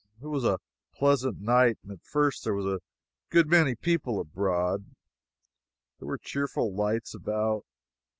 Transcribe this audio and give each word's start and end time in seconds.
It 0.19 0.25
was 0.25 0.43
a 0.43 0.59
pleasant 0.95 1.41
night 1.41 1.77
and 1.83 1.91
at 1.91 2.03
first 2.03 2.43
there 2.43 2.55
were 2.55 2.77
a 2.77 2.79
good 3.29 3.47
many 3.47 3.75
people 3.75 4.19
abroad, 4.19 4.83
and 4.85 4.95
there 5.99 6.07
were 6.07 6.17
cheerful 6.17 6.73
lights 6.73 7.13
about. 7.13 7.65